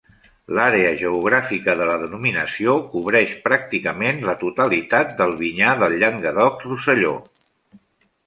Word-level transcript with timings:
L'àrea 0.57 0.93
geogràfica 0.99 1.73
de 1.81 1.85
la 1.89 1.97
denominació 2.03 2.73
cobreix 2.95 3.35
pràcticament 3.43 4.23
la 4.29 4.35
totalitat 4.45 5.13
del 5.21 5.37
vinyar 5.43 5.75
del 5.83 5.95
Llenguadoc-Rosselló. 6.05 7.13